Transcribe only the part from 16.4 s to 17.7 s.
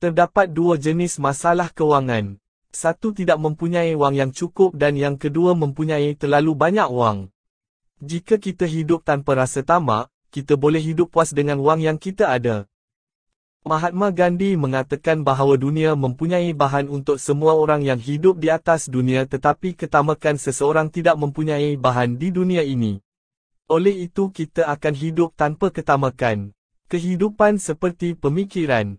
bahan untuk semua